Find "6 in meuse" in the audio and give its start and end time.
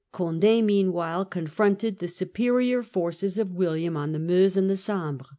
4.25-4.57